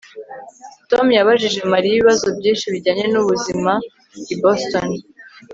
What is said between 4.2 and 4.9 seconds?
i Boston